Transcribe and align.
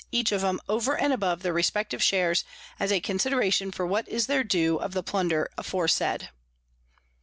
each 0.11 0.31
of 0.31 0.43
'em, 0.43 0.59
over 0.67 0.97
and 0.97 1.13
above 1.13 1.43
their 1.43 1.53
respective 1.53 2.01
Shares, 2.01 2.43
as 2.79 2.91
a 2.91 2.99
Consideration 3.01 3.71
for 3.71 3.85
what 3.85 4.09
is 4.09 4.25
their 4.25 4.43
Due 4.43 4.77
of 4.77 4.93
the 4.93 5.03
Plunder 5.03 5.47
aforesaid. 5.59 6.29